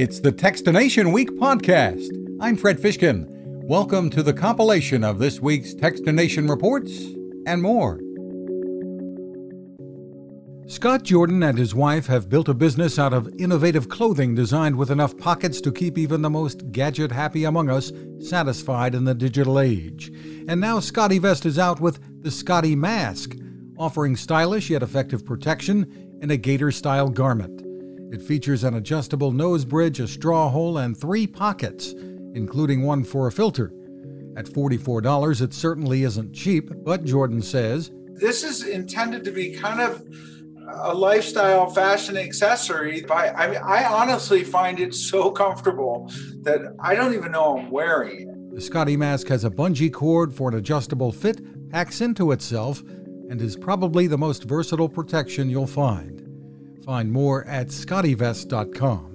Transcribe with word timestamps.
It's 0.00 0.18
the 0.18 0.32
Techstination 0.32 1.12
Week 1.12 1.30
podcast. 1.32 2.08
I'm 2.40 2.56
Fred 2.56 2.78
Fishkin. 2.78 3.26
Welcome 3.66 4.08
to 4.08 4.22
the 4.22 4.32
compilation 4.32 5.04
of 5.04 5.18
this 5.18 5.40
week's 5.40 5.74
Techstination 5.74 6.48
reports 6.48 7.02
and 7.44 7.60
more. 7.60 8.00
Scott 10.66 11.02
Jordan 11.02 11.42
and 11.42 11.58
his 11.58 11.74
wife 11.74 12.06
have 12.06 12.30
built 12.30 12.48
a 12.48 12.54
business 12.54 12.98
out 12.98 13.12
of 13.12 13.28
innovative 13.38 13.90
clothing 13.90 14.34
designed 14.34 14.76
with 14.76 14.90
enough 14.90 15.18
pockets 15.18 15.60
to 15.60 15.70
keep 15.70 15.98
even 15.98 16.22
the 16.22 16.30
most 16.30 16.72
gadget 16.72 17.12
happy 17.12 17.44
among 17.44 17.68
us 17.68 17.92
satisfied 18.20 18.94
in 18.94 19.04
the 19.04 19.14
digital 19.14 19.60
age. 19.60 20.10
And 20.48 20.62
now 20.62 20.78
SCOTTeVEST 20.78 21.44
is 21.44 21.58
out 21.58 21.78
with 21.78 22.22
the 22.22 22.30
Scotty 22.30 22.74
Mask, 22.74 23.36
offering 23.76 24.16
stylish 24.16 24.70
yet 24.70 24.82
effective 24.82 25.26
protection 25.26 26.18
in 26.22 26.30
a 26.30 26.38
gator 26.38 26.72
style 26.72 27.10
garment. 27.10 27.69
It 28.12 28.22
features 28.22 28.64
an 28.64 28.74
adjustable 28.74 29.32
nose 29.32 29.64
bridge, 29.64 30.00
a 30.00 30.08
straw 30.08 30.48
hole, 30.48 30.78
and 30.78 30.96
three 30.96 31.26
pockets, 31.26 31.92
including 32.34 32.82
one 32.82 33.04
for 33.04 33.26
a 33.26 33.32
filter. 33.32 33.72
At 34.36 34.46
$44, 34.46 35.40
it 35.40 35.54
certainly 35.54 36.02
isn't 36.04 36.32
cheap, 36.32 36.70
but 36.84 37.04
Jordan 37.04 37.42
says 37.42 37.90
this 38.20 38.44
is 38.44 38.66
intended 38.66 39.24
to 39.24 39.32
be 39.32 39.52
kind 39.52 39.80
of 39.80 40.04
a 40.82 40.94
lifestyle 40.94 41.68
fashion 41.70 42.16
accessory. 42.16 43.00
By 43.02 43.30
I, 43.30 43.46
mean, 43.48 43.60
I 43.62 43.84
honestly 43.84 44.44
find 44.44 44.78
it 44.78 44.94
so 44.94 45.30
comfortable 45.30 46.10
that 46.42 46.76
I 46.80 46.94
don't 46.94 47.14
even 47.14 47.32
know 47.32 47.58
I'm 47.58 47.70
wearing 47.70 48.28
it. 48.28 48.54
The 48.54 48.60
Scotty 48.60 48.96
mask 48.96 49.28
has 49.28 49.44
a 49.44 49.50
bungee 49.50 49.92
cord 49.92 50.34
for 50.34 50.50
an 50.50 50.56
adjustable 50.56 51.12
fit, 51.12 51.70
packs 51.70 52.00
into 52.00 52.32
itself, 52.32 52.80
and 53.30 53.40
is 53.40 53.56
probably 53.56 54.06
the 54.06 54.18
most 54.18 54.44
versatile 54.44 54.88
protection 54.88 55.48
you'll 55.48 55.66
find. 55.66 56.19
Find 56.90 57.12
more 57.12 57.44
at 57.44 57.68
scottevest.com. 57.68 59.12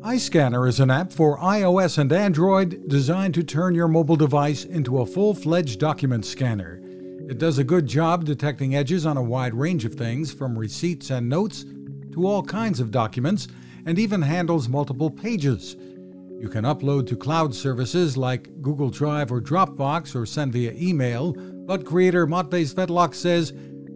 iScanner 0.00 0.66
is 0.66 0.80
an 0.80 0.90
app 0.90 1.12
for 1.12 1.36
iOS 1.36 1.98
and 1.98 2.10
Android 2.10 2.88
designed 2.88 3.34
to 3.34 3.42
turn 3.42 3.74
your 3.74 3.88
mobile 3.88 4.16
device 4.16 4.64
into 4.64 5.00
a 5.00 5.04
full 5.04 5.34
fledged 5.34 5.78
document 5.78 6.24
scanner. 6.24 6.80
It 7.28 7.36
does 7.36 7.58
a 7.58 7.64
good 7.64 7.86
job 7.86 8.24
detecting 8.24 8.74
edges 8.74 9.04
on 9.04 9.18
a 9.18 9.22
wide 9.22 9.52
range 9.52 9.84
of 9.84 9.96
things, 9.96 10.32
from 10.32 10.58
receipts 10.58 11.10
and 11.10 11.28
notes 11.28 11.66
to 12.14 12.26
all 12.26 12.42
kinds 12.42 12.80
of 12.80 12.90
documents, 12.90 13.48
and 13.84 13.98
even 13.98 14.22
handles 14.22 14.66
multiple 14.66 15.10
pages. 15.10 15.76
You 16.40 16.48
can 16.48 16.64
upload 16.64 17.06
to 17.08 17.16
cloud 17.16 17.54
services 17.54 18.16
like 18.16 18.62
Google 18.62 18.88
Drive 18.88 19.30
or 19.30 19.42
Dropbox 19.42 20.14
or 20.14 20.24
send 20.24 20.54
via 20.54 20.72
email, 20.72 21.34
but 21.34 21.84
creator 21.84 22.26
Matvei 22.26 22.64
Svetlock 22.64 23.14
says 23.14 23.52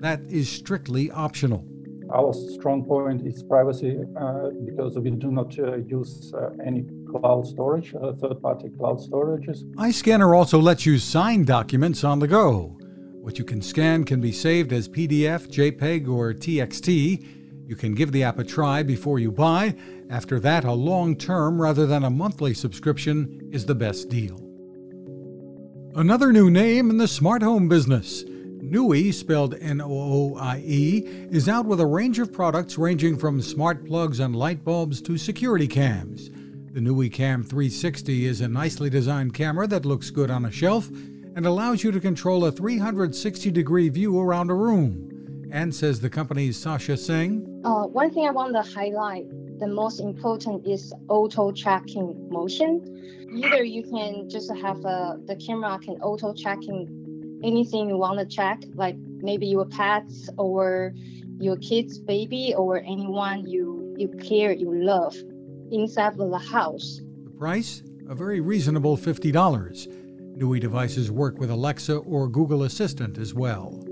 that 0.00 0.20
is 0.28 0.50
strictly 0.50 1.10
optional. 1.10 1.71
Our 2.14 2.34
strong 2.34 2.84
point 2.84 3.26
is 3.26 3.42
privacy 3.42 3.98
uh, 4.20 4.50
because 4.66 4.98
we 4.98 5.10
do 5.10 5.30
not 5.30 5.58
uh, 5.58 5.76
use 5.76 6.32
uh, 6.34 6.50
any 6.64 6.84
cloud 7.10 7.46
storage, 7.46 7.92
third 7.92 8.42
party 8.42 8.68
cloud 8.68 8.98
storages. 8.98 9.64
iScanner 9.76 10.36
also 10.36 10.58
lets 10.58 10.84
you 10.84 10.98
sign 10.98 11.44
documents 11.44 12.04
on 12.04 12.18
the 12.18 12.28
go. 12.28 12.76
What 13.22 13.38
you 13.38 13.44
can 13.44 13.62
scan 13.62 14.04
can 14.04 14.20
be 14.20 14.32
saved 14.32 14.74
as 14.74 14.88
PDF, 14.88 15.46
JPEG, 15.48 16.06
or 16.06 16.34
TXT. 16.34 17.66
You 17.66 17.76
can 17.76 17.94
give 17.94 18.12
the 18.12 18.24
app 18.24 18.38
a 18.38 18.44
try 18.44 18.82
before 18.82 19.18
you 19.18 19.32
buy. 19.32 19.74
After 20.10 20.38
that, 20.40 20.64
a 20.64 20.72
long 20.72 21.16
term 21.16 21.62
rather 21.62 21.86
than 21.86 22.04
a 22.04 22.10
monthly 22.10 22.52
subscription 22.52 23.48
is 23.52 23.64
the 23.64 23.74
best 23.74 24.10
deal. 24.10 24.36
Another 25.94 26.30
new 26.32 26.50
name 26.50 26.90
in 26.90 26.98
the 26.98 27.08
smart 27.08 27.42
home 27.42 27.68
business. 27.68 28.24
Nooie, 28.72 29.12
spelled 29.12 29.54
N 29.60 29.82
O 29.82 29.86
O 29.90 30.36
I 30.38 30.62
E, 30.64 31.04
is 31.30 31.46
out 31.46 31.66
with 31.66 31.78
a 31.78 31.86
range 31.86 32.18
of 32.18 32.32
products 32.32 32.78
ranging 32.78 33.18
from 33.18 33.42
smart 33.42 33.84
plugs 33.84 34.18
and 34.18 34.34
light 34.34 34.64
bulbs 34.64 35.02
to 35.02 35.18
security 35.18 35.68
cams. 35.68 36.30
The 36.72 36.80
Nooie 36.80 37.12
Cam 37.12 37.42
360 37.42 38.24
is 38.24 38.40
a 38.40 38.48
nicely 38.48 38.88
designed 38.88 39.34
camera 39.34 39.66
that 39.66 39.84
looks 39.84 40.08
good 40.08 40.30
on 40.30 40.46
a 40.46 40.50
shelf 40.50 40.88
and 40.88 41.44
allows 41.44 41.84
you 41.84 41.92
to 41.92 42.00
control 42.00 42.46
a 42.46 42.50
360 42.50 43.50
degree 43.50 43.90
view 43.90 44.18
around 44.18 44.50
a 44.50 44.54
room. 44.54 45.50
And 45.52 45.74
says 45.74 46.00
the 46.00 46.08
company's 46.08 46.56
Sasha 46.56 46.96
Singh. 46.96 47.60
Uh, 47.66 47.84
one 47.88 48.10
thing 48.10 48.26
I 48.26 48.30
want 48.30 48.54
to 48.54 48.62
highlight 48.62 49.26
the 49.60 49.68
most 49.68 50.00
important 50.00 50.66
is 50.66 50.94
auto 51.08 51.52
tracking 51.52 52.26
motion. 52.30 53.28
Either 53.36 53.64
you 53.64 53.82
can 53.82 54.30
just 54.30 54.50
have 54.50 54.82
a, 54.86 54.88
uh, 54.88 55.16
the 55.26 55.36
camera 55.36 55.78
can 55.78 56.00
auto 56.00 56.32
tracking 56.32 57.01
anything 57.42 57.88
you 57.88 57.96
want 57.96 58.18
to 58.18 58.26
check, 58.26 58.62
like 58.74 58.96
maybe 58.96 59.46
your 59.46 59.66
pets 59.66 60.28
or 60.38 60.92
your 61.38 61.56
kid's 61.56 61.98
baby 61.98 62.54
or 62.56 62.78
anyone 62.78 63.46
you 63.46 63.94
you 63.98 64.08
care 64.08 64.52
you 64.52 64.72
love 64.72 65.16
inside 65.70 66.18
of 66.18 66.30
the 66.30 66.38
house. 66.38 67.00
The 67.24 67.30
price? 67.30 67.82
A 68.08 68.14
very 68.14 68.40
reasonable 68.40 68.96
$50. 68.96 70.36
Nooie 70.36 70.60
devices 70.60 71.10
work 71.10 71.38
with 71.38 71.50
Alexa 71.50 71.96
or 71.96 72.28
Google 72.28 72.64
Assistant 72.64 73.18
as 73.18 73.34
well. 73.34 73.82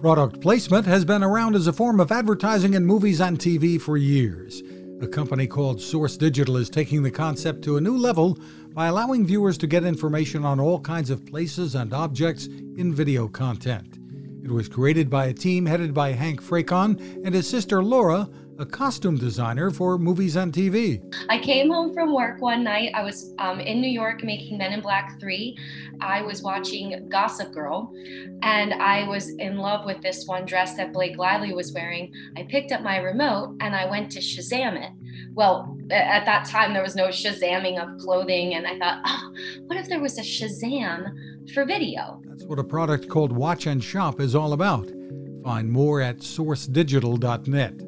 Product 0.00 0.40
placement 0.40 0.86
has 0.86 1.04
been 1.04 1.24
around 1.24 1.56
as 1.56 1.66
a 1.66 1.72
form 1.72 1.98
of 1.98 2.12
advertising 2.12 2.74
in 2.74 2.86
movies 2.86 3.20
and 3.20 3.38
TV 3.38 3.80
for 3.80 3.96
years. 3.96 4.62
A 5.00 5.06
company 5.06 5.46
called 5.46 5.80
Source 5.80 6.16
Digital 6.16 6.56
is 6.56 6.68
taking 6.68 7.04
the 7.04 7.10
concept 7.12 7.62
to 7.62 7.76
a 7.76 7.80
new 7.80 7.96
level 7.96 8.36
by 8.70 8.88
allowing 8.88 9.24
viewers 9.24 9.56
to 9.58 9.68
get 9.68 9.84
information 9.84 10.44
on 10.44 10.58
all 10.58 10.80
kinds 10.80 11.08
of 11.10 11.24
places 11.24 11.76
and 11.76 11.92
objects 11.92 12.46
in 12.46 12.92
video 12.92 13.28
content. 13.28 13.96
It 14.42 14.50
was 14.50 14.68
created 14.68 15.08
by 15.08 15.26
a 15.26 15.32
team 15.32 15.66
headed 15.66 15.94
by 15.94 16.12
Hank 16.12 16.42
Frecon 16.42 16.98
and 17.24 17.32
his 17.32 17.48
sister 17.48 17.80
Laura, 17.80 18.28
a 18.58 18.66
costume 18.66 19.16
designer 19.16 19.70
for 19.70 19.98
movies 19.98 20.34
and 20.34 20.52
TV. 20.52 21.00
I 21.28 21.38
came 21.38 21.70
home 21.70 21.94
from 21.94 22.12
work 22.12 22.40
one 22.40 22.64
night. 22.64 22.90
I 22.92 23.02
was 23.02 23.32
um, 23.38 23.60
in 23.60 23.80
New 23.80 23.90
York 23.90 24.24
making 24.24 24.58
Men 24.58 24.72
in 24.72 24.80
Black 24.80 25.18
3. 25.20 25.56
I 26.00 26.22
was 26.22 26.42
watching 26.42 27.08
Gossip 27.08 27.52
Girl 27.52 27.92
and 28.42 28.74
I 28.74 29.06
was 29.06 29.30
in 29.30 29.58
love 29.58 29.86
with 29.86 30.02
this 30.02 30.26
one 30.26 30.44
dress 30.44 30.74
that 30.76 30.92
Blake 30.92 31.16
Lively 31.16 31.54
was 31.54 31.72
wearing. 31.72 32.12
I 32.36 32.42
picked 32.44 32.72
up 32.72 32.82
my 32.82 32.98
remote 32.98 33.56
and 33.60 33.76
I 33.76 33.88
went 33.88 34.10
to 34.12 34.18
Shazam 34.18 34.76
it. 34.76 34.90
Well, 35.34 35.78
at 35.90 36.24
that 36.26 36.46
time, 36.46 36.72
there 36.72 36.82
was 36.82 36.96
no 36.96 37.08
Shazamming 37.08 37.80
of 37.80 38.00
clothing. 38.00 38.54
And 38.54 38.66
I 38.66 38.78
thought, 38.78 39.02
oh, 39.06 39.32
what 39.66 39.78
if 39.78 39.88
there 39.88 40.00
was 40.00 40.18
a 40.18 40.22
Shazam 40.22 41.52
for 41.54 41.64
video? 41.64 42.20
That's 42.24 42.44
what 42.44 42.58
a 42.58 42.64
product 42.64 43.08
called 43.08 43.30
Watch 43.30 43.66
and 43.66 43.82
Shop 43.82 44.20
is 44.20 44.34
all 44.34 44.52
about. 44.52 44.90
Find 45.44 45.70
more 45.70 46.00
at 46.00 46.18
sourcedigital.net. 46.18 47.87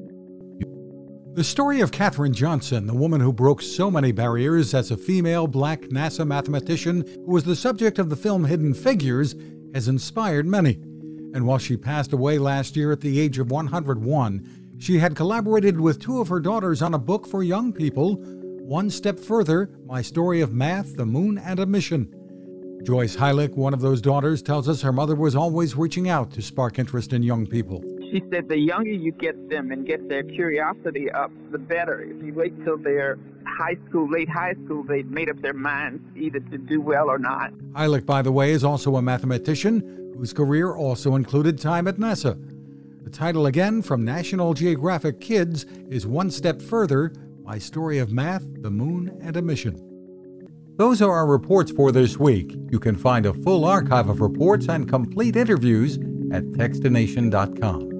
The 1.34 1.44
story 1.44 1.80
of 1.80 1.92
Katherine 1.92 2.34
Johnson, 2.34 2.88
the 2.88 2.94
woman 2.94 3.20
who 3.20 3.32
broke 3.32 3.62
so 3.62 3.88
many 3.88 4.10
barriers 4.10 4.74
as 4.74 4.90
a 4.90 4.96
female 4.96 5.46
black 5.46 5.82
NASA 5.82 6.26
mathematician 6.26 7.06
who 7.06 7.30
was 7.30 7.44
the 7.44 7.54
subject 7.54 8.00
of 8.00 8.10
the 8.10 8.16
film 8.16 8.44
Hidden 8.44 8.74
Figures, 8.74 9.36
has 9.72 9.86
inspired 9.86 10.44
many. 10.44 10.72
And 11.32 11.46
while 11.46 11.58
she 11.58 11.76
passed 11.76 12.12
away 12.12 12.38
last 12.38 12.74
year 12.74 12.90
at 12.90 13.00
the 13.00 13.20
age 13.20 13.38
of 13.38 13.52
101, 13.52 14.76
she 14.80 14.98
had 14.98 15.14
collaborated 15.14 15.80
with 15.80 16.00
two 16.00 16.20
of 16.20 16.26
her 16.26 16.40
daughters 16.40 16.82
on 16.82 16.94
a 16.94 16.98
book 16.98 17.28
for 17.28 17.44
young 17.44 17.72
people, 17.72 18.16
One 18.64 18.90
Step 18.90 19.20
Further 19.20 19.70
My 19.86 20.02
Story 20.02 20.40
of 20.40 20.52
Math, 20.52 20.96
the 20.96 21.06
Moon, 21.06 21.38
and 21.38 21.60
a 21.60 21.64
Mission. 21.64 22.12
Joyce 22.82 23.14
Hylick, 23.14 23.54
one 23.54 23.72
of 23.72 23.80
those 23.80 24.00
daughters, 24.00 24.42
tells 24.42 24.68
us 24.68 24.82
her 24.82 24.92
mother 24.92 25.14
was 25.14 25.36
always 25.36 25.76
reaching 25.76 26.08
out 26.08 26.32
to 26.32 26.42
spark 26.42 26.80
interest 26.80 27.12
in 27.12 27.22
young 27.22 27.46
people 27.46 27.84
she 28.10 28.22
said 28.30 28.48
the 28.48 28.58
younger 28.58 28.90
you 28.90 29.12
get 29.12 29.48
them 29.48 29.70
and 29.70 29.86
get 29.86 30.08
their 30.08 30.22
curiosity 30.22 31.10
up, 31.10 31.30
the 31.50 31.58
better. 31.58 32.02
If 32.02 32.22
you 32.22 32.34
wait 32.34 32.64
till 32.64 32.76
they're 32.76 33.18
high 33.46 33.76
school, 33.88 34.10
late 34.10 34.28
high 34.28 34.54
school, 34.64 34.82
they've 34.82 35.06
made 35.06 35.28
up 35.28 35.40
their 35.40 35.54
minds 35.54 36.02
either 36.16 36.40
to 36.40 36.58
do 36.58 36.80
well 36.80 37.08
or 37.08 37.18
not. 37.18 37.52
Hylick, 37.72 38.06
by 38.06 38.22
the 38.22 38.32
way, 38.32 38.52
is 38.52 38.64
also 38.64 38.96
a 38.96 39.02
mathematician 39.02 40.12
whose 40.16 40.32
career 40.32 40.74
also 40.74 41.14
included 41.14 41.58
time 41.58 41.86
at 41.86 41.96
NASA. 41.96 42.38
The 43.04 43.10
title 43.10 43.46
again 43.46 43.82
from 43.82 44.04
National 44.04 44.54
Geographic 44.54 45.20
Kids 45.20 45.64
is 45.88 46.06
One 46.06 46.30
Step 46.30 46.60
Further 46.60 47.12
My 47.42 47.58
Story 47.58 47.98
of 47.98 48.12
Math, 48.12 48.44
the 48.62 48.70
Moon, 48.70 49.18
and 49.22 49.36
a 49.36 49.42
Mission. 49.42 49.86
Those 50.76 51.02
are 51.02 51.12
our 51.12 51.26
reports 51.26 51.70
for 51.70 51.92
this 51.92 52.18
week. 52.18 52.56
You 52.70 52.78
can 52.78 52.96
find 52.96 53.26
a 53.26 53.34
full 53.34 53.64
archive 53.64 54.08
of 54.08 54.20
reports 54.20 54.68
and 54.68 54.88
complete 54.88 55.36
interviews 55.36 55.96
at 56.32 56.44
techstination.com. 56.52 57.99